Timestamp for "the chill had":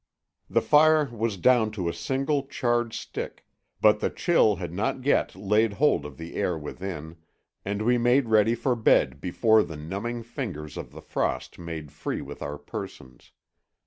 3.99-4.73